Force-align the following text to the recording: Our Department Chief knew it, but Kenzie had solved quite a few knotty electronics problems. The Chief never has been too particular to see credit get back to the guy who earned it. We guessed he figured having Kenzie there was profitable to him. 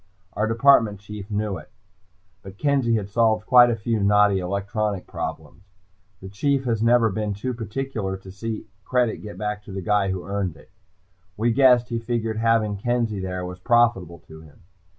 Our 0.33 0.47
Department 0.47 0.99
Chief 0.99 1.29
knew 1.29 1.57
it, 1.59 1.69
but 2.41 2.57
Kenzie 2.57 2.95
had 2.95 3.07
solved 3.07 3.45
quite 3.45 3.69
a 3.69 3.75
few 3.75 3.99
knotty 3.99 4.39
electronics 4.39 5.05
problems. 5.05 5.61
The 6.21 6.27
Chief 6.29 6.65
never 6.81 7.09
has 7.09 7.13
been 7.13 7.35
too 7.35 7.53
particular 7.53 8.17
to 8.17 8.31
see 8.31 8.65
credit 8.83 9.17
get 9.17 9.37
back 9.37 9.63
to 9.65 9.71
the 9.71 9.83
guy 9.83 10.09
who 10.09 10.25
earned 10.27 10.57
it. 10.57 10.71
We 11.37 11.51
guessed 11.51 11.89
he 11.89 11.99
figured 11.99 12.37
having 12.37 12.77
Kenzie 12.77 13.19
there 13.19 13.45
was 13.45 13.59
profitable 13.59 14.17
to 14.27 14.41
him. 14.41 14.61